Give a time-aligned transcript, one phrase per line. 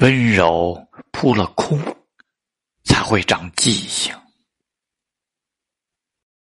[0.00, 1.78] 温柔扑了空
[2.82, 4.12] 才会长记性。